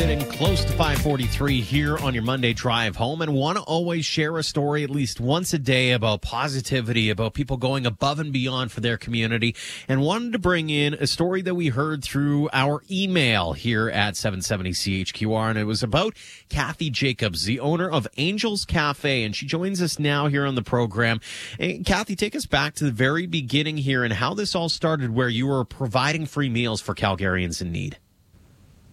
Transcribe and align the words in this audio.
Sitting 0.00 0.24
close 0.30 0.64
to 0.64 0.72
543 0.72 1.60
here 1.60 1.98
on 1.98 2.14
your 2.14 2.22
Monday 2.22 2.54
drive 2.54 2.96
home 2.96 3.20
and 3.20 3.34
want 3.34 3.58
to 3.58 3.64
always 3.64 4.06
share 4.06 4.38
a 4.38 4.42
story 4.42 4.82
at 4.82 4.88
least 4.88 5.20
once 5.20 5.52
a 5.52 5.58
day 5.58 5.92
about 5.92 6.22
positivity, 6.22 7.10
about 7.10 7.34
people 7.34 7.58
going 7.58 7.84
above 7.84 8.18
and 8.18 8.32
beyond 8.32 8.72
for 8.72 8.80
their 8.80 8.96
community, 8.96 9.54
and 9.88 10.00
wanted 10.00 10.32
to 10.32 10.38
bring 10.38 10.70
in 10.70 10.94
a 10.94 11.06
story 11.06 11.42
that 11.42 11.54
we 11.54 11.68
heard 11.68 12.02
through 12.02 12.48
our 12.50 12.82
email 12.90 13.52
here 13.52 13.90
at 13.90 14.16
770 14.16 14.70
CHQR. 14.70 15.50
And 15.50 15.58
it 15.58 15.64
was 15.64 15.82
about 15.82 16.16
Cathy 16.48 16.88
Jacobs, 16.88 17.44
the 17.44 17.60
owner 17.60 17.90
of 17.90 18.08
Angel's 18.16 18.64
Café. 18.64 19.26
And 19.26 19.36
she 19.36 19.44
joins 19.44 19.82
us 19.82 19.98
now 19.98 20.28
here 20.28 20.46
on 20.46 20.54
the 20.54 20.62
program. 20.62 21.20
And 21.58 21.84
Cathy, 21.84 22.16
take 22.16 22.34
us 22.34 22.46
back 22.46 22.74
to 22.76 22.84
the 22.84 22.90
very 22.90 23.26
beginning 23.26 23.76
here 23.76 24.02
and 24.02 24.14
how 24.14 24.32
this 24.32 24.54
all 24.54 24.70
started, 24.70 25.10
where 25.10 25.28
you 25.28 25.46
were 25.46 25.66
providing 25.66 26.24
free 26.24 26.48
meals 26.48 26.80
for 26.80 26.94
Calgarians 26.94 27.60
in 27.60 27.70
need. 27.70 27.98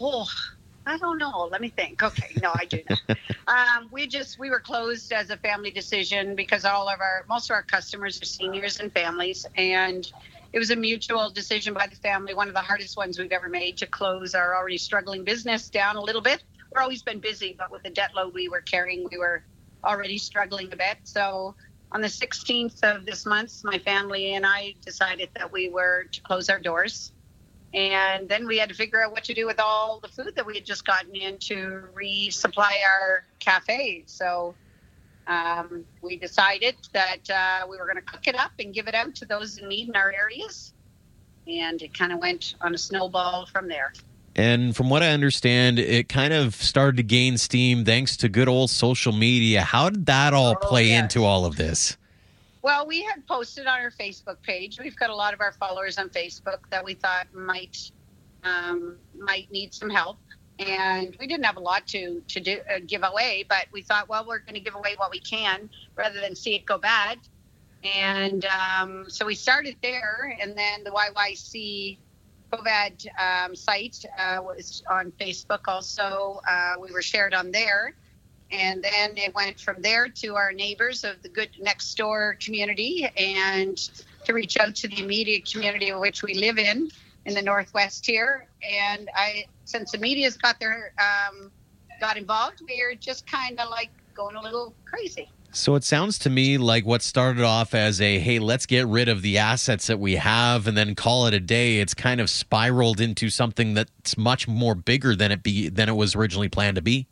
Oh, 0.00 0.26
I 0.86 0.98
don't 0.98 1.18
know. 1.18 1.48
Let 1.50 1.60
me 1.60 1.68
think. 1.68 2.00
Okay, 2.00 2.32
no, 2.40 2.52
I 2.54 2.64
do 2.64 2.80
know. 2.88 3.14
um, 3.48 3.88
we 3.90 4.06
just 4.06 4.38
we 4.38 4.50
were 4.50 4.60
closed 4.60 5.12
as 5.12 5.30
a 5.30 5.36
family 5.36 5.72
decision 5.72 6.36
because 6.36 6.64
all 6.64 6.88
of 6.88 7.00
our 7.00 7.24
most 7.28 7.50
of 7.50 7.54
our 7.54 7.64
customers 7.64 8.22
are 8.22 8.24
seniors 8.24 8.78
and 8.78 8.92
families, 8.92 9.44
and 9.56 10.10
it 10.52 10.60
was 10.60 10.70
a 10.70 10.76
mutual 10.76 11.28
decision 11.30 11.74
by 11.74 11.88
the 11.88 11.96
family. 11.96 12.34
One 12.34 12.46
of 12.46 12.54
the 12.54 12.60
hardest 12.60 12.96
ones 12.96 13.18
we've 13.18 13.32
ever 13.32 13.48
made 13.48 13.76
to 13.78 13.86
close 13.86 14.36
our 14.36 14.54
already 14.54 14.78
struggling 14.78 15.24
business 15.24 15.68
down 15.68 15.96
a 15.96 16.00
little 16.00 16.22
bit. 16.22 16.44
We're 16.72 16.82
always 16.82 17.02
been 17.02 17.18
busy, 17.18 17.56
but 17.58 17.72
with 17.72 17.82
the 17.82 17.90
debt 17.90 18.14
load 18.14 18.32
we 18.32 18.48
were 18.48 18.60
carrying, 18.60 19.08
we 19.10 19.18
were 19.18 19.42
already 19.84 20.18
struggling 20.18 20.72
a 20.72 20.76
bit. 20.76 20.98
So 21.02 21.56
on 21.90 22.00
the 22.00 22.08
16th 22.08 22.82
of 22.84 23.06
this 23.06 23.26
month, 23.26 23.64
my 23.64 23.78
family 23.78 24.34
and 24.34 24.46
I 24.46 24.74
decided 24.84 25.30
that 25.36 25.52
we 25.52 25.68
were 25.68 26.04
to 26.12 26.20
close 26.22 26.48
our 26.48 26.60
doors 26.60 27.12
and 27.74 28.28
then 28.28 28.46
we 28.46 28.58
had 28.58 28.68
to 28.68 28.74
figure 28.74 29.02
out 29.02 29.12
what 29.12 29.24
to 29.24 29.34
do 29.34 29.46
with 29.46 29.60
all 29.60 30.00
the 30.00 30.08
food 30.08 30.32
that 30.36 30.46
we 30.46 30.54
had 30.54 30.64
just 30.64 30.86
gotten 30.86 31.14
in 31.14 31.38
to 31.38 31.84
resupply 31.94 32.72
our 32.84 33.24
cafe. 33.38 34.04
So 34.06 34.54
um, 35.26 35.84
we 36.02 36.16
decided 36.16 36.76
that 36.92 37.28
uh, 37.30 37.66
we 37.68 37.76
were 37.76 37.84
going 37.84 37.96
to 37.96 38.02
cook 38.02 38.26
it 38.26 38.34
up 38.36 38.52
and 38.58 38.72
give 38.72 38.88
it 38.88 38.94
out 38.94 39.14
to 39.16 39.26
those 39.26 39.58
in 39.58 39.68
need 39.68 39.88
in 39.88 39.96
our 39.96 40.12
areas. 40.12 40.72
And 41.46 41.80
it 41.82 41.92
kind 41.96 42.12
of 42.12 42.18
went 42.18 42.54
on 42.60 42.74
a 42.74 42.78
snowball 42.78 43.46
from 43.46 43.68
there. 43.68 43.92
And 44.34 44.76
from 44.76 44.90
what 44.90 45.02
I 45.02 45.08
understand, 45.10 45.78
it 45.78 46.08
kind 46.08 46.32
of 46.34 46.54
started 46.54 46.98
to 46.98 47.02
gain 47.02 47.38
steam 47.38 47.84
thanks 47.84 48.16
to 48.18 48.28
good 48.28 48.48
old 48.48 48.70
social 48.70 49.12
media. 49.12 49.62
How 49.62 49.88
did 49.90 50.06
that 50.06 50.34
all 50.34 50.52
Oh, 50.52 50.68
play 50.68 50.88
yes. 50.88 51.02
into 51.02 51.24
all 51.24 51.44
of 51.46 51.56
this? 51.56 51.96
Well, 52.66 52.84
we 52.84 53.04
had 53.04 53.24
posted 53.28 53.68
on 53.68 53.78
our 53.78 53.92
Facebook 53.92 54.42
page. 54.42 54.80
We've 54.80 54.96
got 54.96 55.10
a 55.10 55.14
lot 55.14 55.32
of 55.32 55.40
our 55.40 55.52
followers 55.52 55.98
on 55.98 56.08
Facebook 56.08 56.68
that 56.70 56.84
we 56.84 56.94
thought 56.94 57.32
might 57.32 57.92
um, 58.42 58.96
might 59.16 59.48
need 59.52 59.72
some 59.72 59.88
help, 59.88 60.18
and 60.58 61.16
we 61.20 61.28
didn't 61.28 61.46
have 61.46 61.58
a 61.58 61.60
lot 61.60 61.86
to 61.86 62.20
to 62.26 62.40
do 62.40 62.58
uh, 62.68 62.80
give 62.84 63.04
away. 63.04 63.44
But 63.48 63.66
we 63.70 63.82
thought, 63.82 64.08
well, 64.08 64.26
we're 64.26 64.40
going 64.40 64.54
to 64.54 64.60
give 64.60 64.74
away 64.74 64.94
what 64.96 65.12
we 65.12 65.20
can 65.20 65.70
rather 65.94 66.20
than 66.20 66.34
see 66.34 66.56
it 66.56 66.66
go 66.66 66.76
bad. 66.76 67.20
And 67.84 68.44
um, 68.46 69.04
so 69.08 69.24
we 69.24 69.36
started 69.36 69.76
there, 69.80 70.36
and 70.40 70.58
then 70.58 70.82
the 70.82 70.90
YYC 70.90 71.98
COVID 72.52 73.06
um, 73.16 73.54
site 73.54 74.04
uh, 74.18 74.42
was 74.42 74.82
on 74.90 75.12
Facebook. 75.20 75.68
Also, 75.68 76.40
uh, 76.50 76.74
we 76.80 76.90
were 76.90 77.02
shared 77.02 77.32
on 77.32 77.52
there 77.52 77.94
and 78.50 78.82
then 78.82 79.16
it 79.16 79.34
went 79.34 79.58
from 79.58 79.80
there 79.82 80.08
to 80.08 80.34
our 80.36 80.52
neighbors 80.52 81.04
of 81.04 81.20
the 81.22 81.28
good 81.28 81.50
next 81.60 81.94
door 81.96 82.36
community 82.40 83.08
and 83.16 83.76
to 84.24 84.32
reach 84.32 84.56
out 84.58 84.74
to 84.74 84.88
the 84.88 85.02
immediate 85.02 85.50
community 85.50 85.88
in 85.88 86.00
which 86.00 86.22
we 86.22 86.34
live 86.34 86.58
in 86.58 86.88
in 87.24 87.34
the 87.34 87.42
northwest 87.42 88.06
here 88.06 88.46
and 88.62 89.08
i 89.16 89.44
since 89.64 89.90
the 89.92 89.98
media's 89.98 90.36
got 90.36 90.58
their 90.60 90.92
um, 90.98 91.50
got 92.00 92.16
involved 92.16 92.62
we're 92.68 92.94
just 92.94 93.26
kind 93.26 93.58
of 93.58 93.68
like 93.68 93.90
going 94.14 94.36
a 94.36 94.42
little 94.42 94.74
crazy 94.84 95.28
So 95.52 95.74
it 95.74 95.84
sounds 95.84 96.18
to 96.20 96.30
me 96.30 96.58
like 96.58 96.84
what 96.84 97.00
started 97.02 97.42
off 97.42 97.74
as 97.74 98.00
a 98.00 98.18
hey, 98.18 98.38
let's 98.38 98.66
get 98.66 98.86
rid 98.86 99.08
of 99.08 99.22
the 99.22 99.38
assets 99.38 99.86
that 99.86 99.98
we 99.98 100.16
have 100.16 100.66
and 100.66 100.76
then 100.76 100.94
call 100.94 101.26
it 101.26 101.32
a 101.34 101.40
day. 101.40 101.78
It's 101.78 101.94
kind 101.94 102.20
of 102.20 102.28
spiraled 102.28 103.00
into 103.00 103.30
something 103.30 103.72
that's 103.72 104.18
much 104.18 104.46
more 104.46 104.74
bigger 104.74 105.16
than 105.16 105.32
it 105.32 105.42
be 105.42 105.70
than 105.70 105.88
it 105.88 105.96
was 105.96 106.14
originally 106.14 106.50
planned 106.50 106.76
to 106.76 106.82
be. 106.82 107.06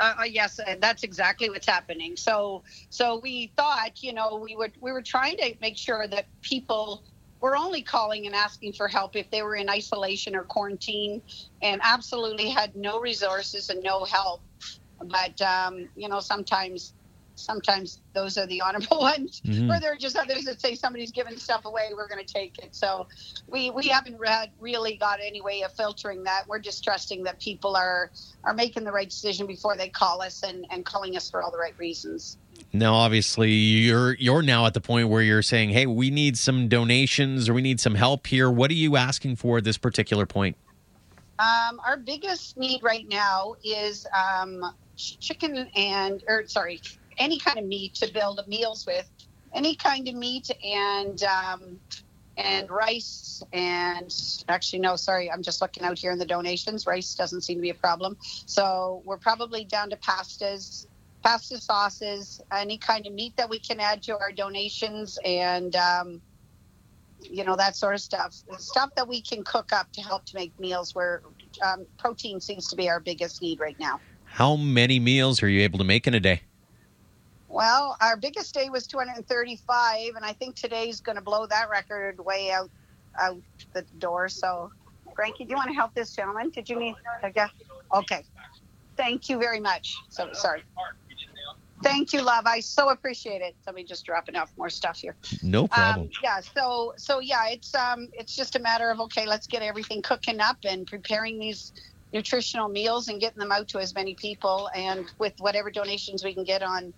Uh, 0.00 0.14
uh, 0.20 0.24
yes, 0.24 0.58
that's 0.80 1.04
exactly 1.04 1.50
what's 1.50 1.68
happening. 1.68 2.16
So, 2.16 2.64
so 2.88 3.20
we 3.22 3.52
thought, 3.56 4.02
you 4.02 4.14
know, 4.14 4.42
we 4.42 4.56
would 4.56 4.72
we 4.80 4.92
were 4.92 5.02
trying 5.02 5.36
to 5.38 5.54
make 5.60 5.76
sure 5.76 6.08
that 6.08 6.26
people 6.42 7.04
were 7.42 7.56
only 7.56 7.82
calling 7.82 8.26
and 8.26 8.34
asking 8.34 8.74
for 8.74 8.88
help 8.88 9.16
if 9.16 9.30
they 9.30 9.42
were 9.42 9.56
in 9.56 9.68
isolation 9.70 10.34
or 10.36 10.44
quarantine, 10.44 11.22
and 11.62 11.80
absolutely 11.84 12.50
had 12.50 12.74
no 12.76 13.00
resources 13.00 13.70
and 13.70 13.82
no 13.82 14.04
help. 14.04 14.42
But 15.04 15.40
um, 15.42 15.88
you 15.96 16.08
know, 16.08 16.20
sometimes, 16.20 16.94
sometimes 17.40 18.00
those 18.12 18.36
are 18.38 18.46
the 18.46 18.60
honorable 18.60 19.00
ones. 19.00 19.40
Mhm. 19.44 19.74
Or 19.74 19.80
there 19.80 19.92
are 19.92 19.96
just 19.96 20.16
others 20.16 20.44
that 20.44 20.60
say 20.60 20.74
somebody's 20.74 21.10
giving 21.10 21.36
stuff 21.36 21.64
away, 21.64 21.90
we're 21.94 22.08
going 22.08 22.24
to 22.24 22.32
take 22.32 22.58
it. 22.58 22.74
So, 22.74 23.06
we 23.46 23.70
we 23.70 23.88
haven't 23.88 24.18
read, 24.18 24.50
really 24.60 24.96
got 24.96 25.20
any 25.20 25.40
way 25.40 25.62
of 25.62 25.72
filtering 25.72 26.24
that. 26.24 26.44
We're 26.46 26.58
just 26.58 26.84
trusting 26.84 27.24
that 27.24 27.40
people 27.40 27.76
are 27.76 28.10
are 28.44 28.54
making 28.54 28.84
the 28.84 28.92
right 28.92 29.08
decision 29.08 29.46
before 29.46 29.76
they 29.76 29.88
call 29.88 30.22
us 30.22 30.42
and, 30.42 30.66
and 30.70 30.84
calling 30.84 31.16
us 31.16 31.30
for 31.30 31.42
all 31.42 31.50
the 31.50 31.58
right 31.58 31.78
reasons. 31.78 32.38
Now, 32.72 32.94
obviously, 32.94 33.50
you're 33.50 34.14
you're 34.14 34.42
now 34.42 34.66
at 34.66 34.74
the 34.74 34.80
point 34.80 35.08
where 35.08 35.22
you're 35.22 35.42
saying, 35.42 35.70
"Hey, 35.70 35.86
we 35.86 36.10
need 36.10 36.38
some 36.38 36.68
donations 36.68 37.48
or 37.48 37.54
we 37.54 37.62
need 37.62 37.80
some 37.80 37.94
help 37.94 38.26
here." 38.26 38.50
What 38.50 38.70
are 38.70 38.74
you 38.74 38.96
asking 38.96 39.36
for 39.36 39.58
at 39.58 39.64
this 39.64 39.78
particular 39.78 40.26
point? 40.26 40.56
Um, 41.38 41.80
our 41.86 41.96
biggest 41.96 42.58
need 42.58 42.82
right 42.82 43.08
now 43.08 43.54
is 43.64 44.06
um, 44.14 44.74
chicken 44.96 45.56
and, 45.74 46.22
or 46.28 46.46
sorry, 46.46 46.82
any 47.20 47.38
kind 47.38 47.58
of 47.58 47.66
meat 47.66 47.94
to 47.96 48.12
build 48.12 48.40
meals 48.48 48.86
with, 48.86 49.08
any 49.54 49.76
kind 49.76 50.08
of 50.08 50.14
meat 50.14 50.50
and 50.64 51.22
um, 51.22 51.78
and 52.36 52.70
rice 52.70 53.42
and 53.52 54.42
actually 54.48 54.78
no, 54.78 54.96
sorry, 54.96 55.30
I'm 55.30 55.42
just 55.42 55.60
looking 55.60 55.84
out 55.84 55.98
here 55.98 56.10
in 56.10 56.18
the 56.18 56.26
donations. 56.26 56.86
Rice 56.86 57.14
doesn't 57.14 57.42
seem 57.42 57.58
to 57.58 57.62
be 57.62 57.70
a 57.70 57.74
problem, 57.74 58.16
so 58.20 59.02
we're 59.04 59.18
probably 59.18 59.64
down 59.64 59.90
to 59.90 59.96
pastas, 59.96 60.86
pasta 61.22 61.60
sauces, 61.60 62.40
any 62.50 62.78
kind 62.78 63.06
of 63.06 63.12
meat 63.12 63.36
that 63.36 63.48
we 63.48 63.58
can 63.58 63.78
add 63.78 64.02
to 64.04 64.18
our 64.18 64.32
donations 64.32 65.18
and. 65.24 65.76
Um, 65.76 66.22
you 67.22 67.44
know 67.44 67.54
that 67.54 67.76
sort 67.76 67.92
of 67.92 68.00
stuff 68.00 68.32
stuff 68.56 68.88
that 68.96 69.06
we 69.06 69.20
can 69.20 69.44
cook 69.44 69.74
up 69.74 69.92
to 69.92 70.00
help 70.00 70.24
to 70.24 70.34
make 70.34 70.58
meals 70.58 70.94
where 70.94 71.20
um, 71.62 71.84
protein 71.98 72.40
seems 72.40 72.66
to 72.68 72.76
be 72.76 72.88
our 72.88 72.98
biggest 72.98 73.42
need 73.42 73.60
right 73.60 73.78
now 73.78 74.00
How 74.24 74.56
many 74.56 74.98
meals 74.98 75.42
are 75.42 75.48
you 75.48 75.60
able 75.60 75.76
to 75.80 75.84
make 75.84 76.06
in 76.06 76.14
a 76.14 76.20
day? 76.20 76.40
Well 77.60 77.96
our 78.00 78.16
biggest 78.16 78.54
day 78.54 78.68
was 78.70 78.86
235 78.86 80.14
and 80.16 80.24
i 80.24 80.32
think 80.32 80.56
today's 80.56 81.00
going 81.00 81.16
to 81.16 81.22
blow 81.22 81.46
that 81.46 81.68
record 81.70 82.18
way 82.24 82.50
out 82.50 82.70
out 83.18 83.40
the 83.72 83.82
door. 83.98 84.28
So 84.28 84.70
frankie 85.14 85.44
do 85.44 85.50
you 85.50 85.56
want 85.56 85.68
to 85.68 85.74
help 85.74 85.94
this 85.94 86.14
gentleman? 86.14 86.50
Did 86.50 86.68
you 86.68 86.78
need 86.78 86.94
okay 87.24 87.46
okay. 87.94 88.24
Thank 88.96 89.28
you 89.28 89.38
very 89.38 89.60
much. 89.60 89.94
So 90.10 90.28
sorry. 90.32 90.62
Thank 91.82 92.12
you 92.12 92.20
love. 92.20 92.44
I 92.46 92.60
so 92.60 92.90
appreciate 92.90 93.40
it. 93.40 93.56
Somebody 93.64 93.86
just 93.86 94.04
dropping 94.04 94.36
off 94.36 94.52
more 94.58 94.68
stuff 94.68 94.98
here. 94.98 95.16
No 95.42 95.66
problem. 95.66 96.06
Um, 96.06 96.12
yeah. 96.22 96.40
So 96.40 96.92
so 96.96 97.20
yeah, 97.20 97.48
it's 97.48 97.74
um 97.74 98.08
it's 98.12 98.36
just 98.36 98.56
a 98.56 98.58
matter 98.58 98.90
of 98.90 99.00
okay, 99.00 99.26
let's 99.26 99.46
get 99.46 99.62
everything 99.62 100.02
cooking 100.02 100.40
up 100.40 100.58
and 100.64 100.86
preparing 100.86 101.38
these 101.38 101.72
nutritional 102.12 102.68
meals 102.68 103.08
and 103.08 103.20
getting 103.20 103.38
them 103.38 103.52
out 103.52 103.68
to 103.68 103.78
as 103.78 103.94
many 103.94 104.14
people 104.16 104.68
and 104.74 105.06
with 105.18 105.32
whatever 105.38 105.70
donations 105.70 106.24
we 106.24 106.34
can 106.34 106.42
get 106.42 106.60
on 106.60 106.92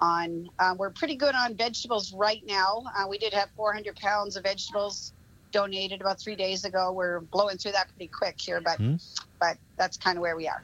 on 0.00 0.48
uh, 0.58 0.74
we're 0.78 0.90
pretty 0.90 1.16
good 1.16 1.34
on 1.34 1.54
vegetables 1.54 2.12
right 2.14 2.42
now 2.46 2.82
uh, 2.96 3.06
we 3.08 3.18
did 3.18 3.32
have 3.32 3.50
400 3.56 3.96
pounds 3.96 4.36
of 4.36 4.44
vegetables 4.44 5.12
donated 5.52 6.00
about 6.00 6.18
three 6.20 6.36
days 6.36 6.64
ago 6.64 6.92
we're 6.92 7.20
blowing 7.20 7.56
through 7.58 7.72
that 7.72 7.88
pretty 7.88 8.08
quick 8.08 8.40
here 8.40 8.60
but 8.60 8.78
Hmm. 8.78 8.96
but 9.38 9.56
that's 9.76 9.96
kind 9.96 10.16
of 10.16 10.22
where 10.22 10.36
we 10.36 10.48
are 10.48 10.62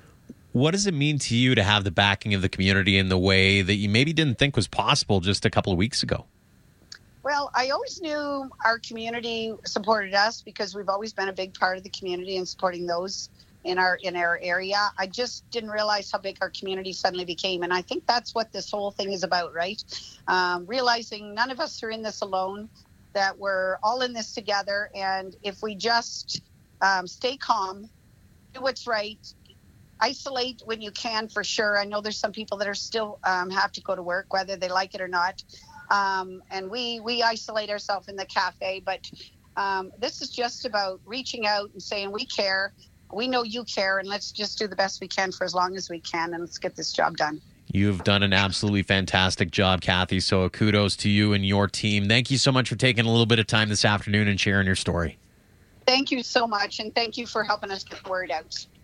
What 0.53 0.71
does 0.71 0.87
it 0.87 0.95
mean 0.95 1.19
to 1.21 1.37
you 1.37 1.55
to 1.55 1.63
have 1.63 1.85
the 1.85 1.91
backing 1.91 2.33
of 2.35 2.41
the 2.41 2.49
community 2.49 2.97
in 2.97 3.09
the 3.09 3.19
way 3.19 3.61
that 3.63 3.75
you 3.75 3.89
maybe 3.89 4.13
didn't 4.13 4.39
think 4.39 4.57
was 4.57 4.69
possible 4.69 5.21
just 5.21 5.45
a 5.45 5.51
couple 5.51 5.71
of 5.73 5.77
weeks 5.77 6.03
ago? 6.03 6.25
Well, 7.23 7.51
I 7.55 7.71
always 7.71 8.01
knew 8.01 8.49
our 8.65 8.79
community 8.79 9.53
supported 9.65 10.15
us 10.15 10.41
because 10.43 10.75
we've 10.77 10.89
always 10.89 11.13
been 11.13 11.29
a 11.29 11.33
big 11.33 11.53
part 11.55 11.77
of 11.77 11.83
the 11.83 11.91
community 11.91 12.37
and 12.39 12.49
supporting 12.49 12.87
those 12.87 13.29
in 13.67 13.79
our 13.79 13.99
in 14.03 14.17
our 14.17 14.39
area. 14.43 14.91
I 14.99 15.07
just 15.07 15.45
didn't 15.51 15.71
realize 15.71 16.11
how 16.11 16.19
big 16.19 16.39
our 16.41 16.51
community 16.59 16.93
suddenly 16.93 17.25
became, 17.25 17.63
and 17.63 17.73
I 17.73 17.83
think 17.83 18.05
that's 18.07 18.35
what 18.35 18.53
this 18.53 18.71
whole 18.71 18.93
thing 18.93 19.13
is 19.13 19.25
about, 19.25 19.53
right? 19.53 19.83
Um, 20.29 20.65
realizing 20.67 21.35
none 21.35 21.51
of 21.51 21.61
us 21.61 21.83
are 21.83 21.91
in 21.91 22.03
this 22.03 22.23
alone, 22.23 22.69
that 23.15 23.39
we're 23.39 23.77
all 23.83 24.03
in 24.03 24.13
this 24.13 24.33
together, 24.33 24.89
and 24.95 25.35
if 25.43 25.63
we 25.63 25.75
just 25.75 26.41
um, 26.81 27.07
stay 27.07 27.37
calm, 27.37 27.91
do 28.55 28.61
what's 28.61 28.87
right, 28.87 29.19
isolate 30.01 30.63
when 30.65 30.81
you 30.81 30.93
can 30.93 31.29
for 31.29 31.43
sure. 31.43 31.79
I 31.79 31.85
know 31.85 32.01
there's 32.01 32.19
some 32.19 32.33
people 32.33 32.59
that 32.59 32.69
are 32.69 32.75
still 32.75 33.19
um, 33.25 33.51
have 33.51 33.73
to 33.73 33.81
go 33.83 33.97
to 33.97 34.03
work 34.03 34.33
whether 34.33 34.57
they 34.57 34.69
like 34.69 34.95
it 34.95 35.01
or 35.01 35.09
not. 35.09 35.43
Um, 35.91 36.43
and 36.51 36.71
we 36.71 37.01
we 37.01 37.23
isolate 37.23 37.71
ourselves 37.71 38.09
in 38.09 38.17
the 38.17 38.27
cafe, 38.27 38.83
but 38.85 39.09
um, 39.57 39.91
this 39.99 40.21
is 40.21 40.31
just 40.31 40.67
about 40.67 41.01
reaching 41.07 41.47
out 41.47 41.71
and 41.73 41.83
saying 41.83 42.13
we 42.13 42.27
care. 42.27 42.75
We 43.13 43.29
know 43.29 43.43
you 43.43 43.65
care, 43.65 43.99
and 43.99 44.09
let's 44.09 44.33
just 44.33 44.59
do 44.59 44.67
the 44.67 44.77
best 44.77 45.01
we 45.01 45.09
can 45.09 45.33
for 45.33 45.45
as 45.45 45.55
long 45.55 45.77
as 45.77 45.89
we 45.89 46.01
can, 46.01 46.35
and 46.35 46.43
let's 46.43 46.59
get 46.59 46.77
this 46.77 46.93
job 46.93 47.17
done. 47.17 47.41
You've 47.73 48.05
done 48.05 48.23
an 48.23 48.33
absolutely 48.33 48.83
fantastic 48.83 49.51
job, 49.51 49.81
Cathy. 49.81 50.21
So 50.21 50.49
kudos 50.49 50.97
to 50.97 51.09
you 51.09 51.33
and 51.33 51.45
your 51.45 51.67
team. 51.67 52.09
Thank 52.09 52.31
you 52.31 52.39
so 52.39 52.53
much 52.53 52.69
for 52.69 52.77
taking 52.77 53.07
a 53.07 53.11
little 53.11 53.27
bit 53.27 53.39
of 53.39 53.47
time 53.47 53.69
this 53.69 53.85
afternoon 53.85 54.29
and 54.29 54.39
sharing 54.39 54.67
your 54.67 54.77
story. 54.77 55.19
Thank 55.87 56.11
you 56.11 56.23
so 56.23 56.47
much, 56.47 56.81
and 56.81 56.95
thank 56.95 57.17
you 57.17 57.27
for 57.27 57.45
helping 57.45 57.71
us 57.71 57.85
get 57.85 58.03
the 58.03 58.11
word 58.11 58.31
out. 58.31 58.67